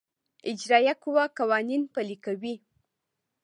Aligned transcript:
اجرائیه 0.51 0.93
قوه 1.03 1.23
قوانین 1.37 1.81
پلي 1.93 2.17
کوي 2.25 2.55